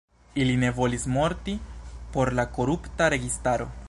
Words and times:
Ili 0.43 0.53
ne 0.63 0.71
volis 0.77 1.05
morti 1.17 1.55
por 2.15 2.33
la 2.41 2.47
korupta 2.57 3.13
registaro. 3.17 3.71